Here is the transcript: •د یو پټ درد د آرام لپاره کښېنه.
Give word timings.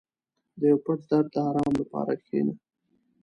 •د 0.59 0.61
یو 0.71 0.77
پټ 0.85 0.99
درد 1.09 1.27
د 1.33 1.37
آرام 1.49 1.73
لپاره 1.81 2.13
کښېنه. 2.21 2.53